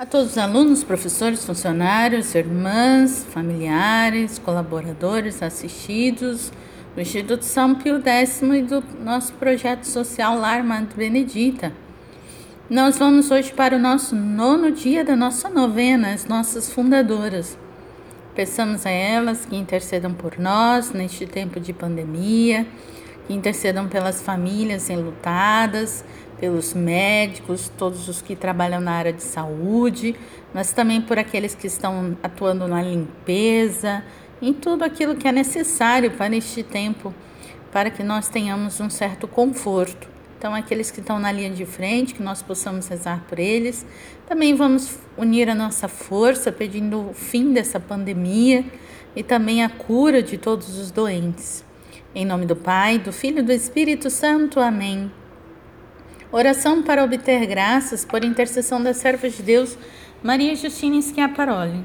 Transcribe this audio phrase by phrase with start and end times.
[0.00, 6.52] A todos os alunos, professores, funcionários, irmãs, familiares, colaboradores, assistidos
[6.94, 11.72] do Instituto São Pio X e do nosso projeto social Lar Madre Benedita.
[12.70, 17.58] Nós vamos hoje para o nosso nono dia da nossa novena, as nossas fundadoras.
[18.36, 22.68] Peçamos a elas que intercedam por nós neste tempo de pandemia,
[23.28, 26.04] intercedam pelas famílias enlutadas,
[26.40, 30.14] pelos médicos, todos os que trabalham na área de saúde,
[30.54, 34.04] mas também por aqueles que estão atuando na limpeza,
[34.40, 37.12] em tudo aquilo que é necessário para este tempo,
[37.72, 40.08] para que nós tenhamos um certo conforto.
[40.38, 43.84] Então, aqueles que estão na linha de frente, que nós possamos rezar por eles.
[44.28, 48.64] Também vamos unir a nossa força pedindo o fim dessa pandemia
[49.16, 51.64] e também a cura de todos os doentes.
[52.14, 54.60] Em nome do Pai, do Filho e do Espírito Santo.
[54.60, 55.12] Amém.
[56.32, 59.76] Oração para obter graças por intercessão da serva de Deus,
[60.22, 61.84] Maria Justina Schiaparoli.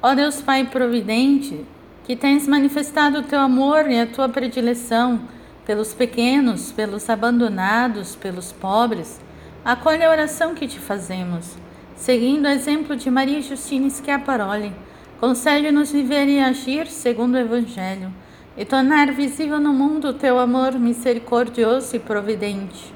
[0.00, 1.64] Ó Deus Pai providente,
[2.04, 5.22] que tens manifestado o teu amor e a tua predileção
[5.66, 9.20] pelos pequenos, pelos abandonados, pelos pobres,
[9.64, 11.56] acolhe a oração que te fazemos.
[11.96, 14.72] Seguindo o exemplo de Maria Justina Schiaparoli,
[15.18, 18.12] concede-nos viver e agir segundo o Evangelho
[18.56, 22.92] e tornar visível no mundo o teu amor misericordioso e providente.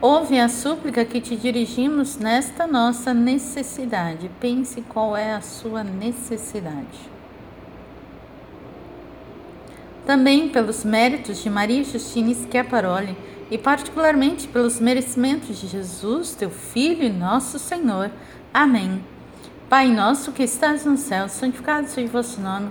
[0.00, 4.30] Ouve a súplica que te dirigimos nesta nossa necessidade.
[4.40, 7.10] Pense qual é a sua necessidade.
[10.04, 13.16] Também pelos méritos de Maria Justina Schiaparoli
[13.50, 18.10] e particularmente pelos merecimentos de Jesus, teu Filho e nosso Senhor.
[18.52, 19.02] Amém.
[19.68, 22.70] Pai nosso que estás no céu, santificado seja o vosso nome.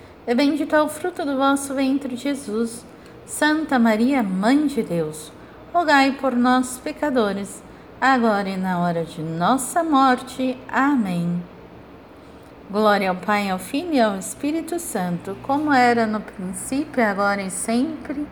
[0.27, 2.85] e bendito é o fruto do vosso ventre, Jesus.
[3.25, 5.31] Santa Maria, Mãe de Deus,
[5.73, 7.63] rogai por nós, pecadores,
[7.99, 10.57] agora e na hora de nossa morte.
[10.67, 11.41] Amém.
[12.69, 17.49] Glória ao Pai, ao Filho e ao Espírito Santo, como era no princípio, agora e
[17.49, 18.27] sempre.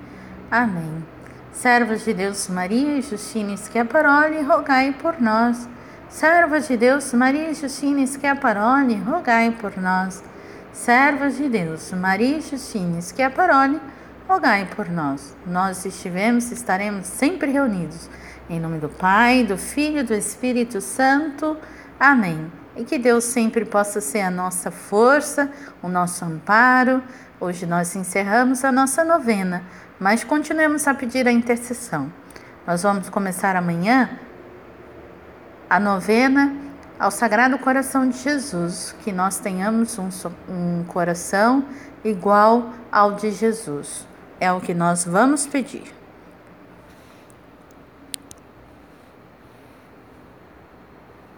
[0.51, 1.03] Amém.
[1.51, 5.67] Servos de Deus, Maria e Justina Schiaparoli, rogai por nós.
[6.07, 10.23] Servos de Deus, Maria e Justina Schiaparoli, rogai por nós.
[10.79, 13.81] Servas de Deus, Maria e Justina Schiaparoli,
[14.29, 15.35] rogai por nós.
[15.45, 18.09] Nós estivemos e estaremos sempre reunidos.
[18.50, 21.57] Em nome do Pai, do Filho e do Espírito Santo.
[22.00, 22.50] Amém.
[22.78, 25.51] E que Deus sempre possa ser a nossa força,
[25.84, 27.03] o nosso amparo.
[27.41, 29.63] Hoje nós encerramos a nossa novena,
[30.00, 32.09] mas continuemos a pedir a intercessão.
[32.66, 34.18] Nós vamos começar amanhã
[35.69, 36.69] a novena
[37.00, 40.10] ao Sagrado Coração de Jesus, que nós tenhamos um,
[40.50, 41.64] um coração
[42.04, 44.06] igual ao de Jesus.
[44.40, 45.99] É o que nós vamos pedir.